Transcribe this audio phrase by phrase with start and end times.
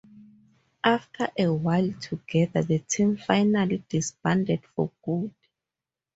[0.83, 5.31] After a while together, the team finally disbanded for good.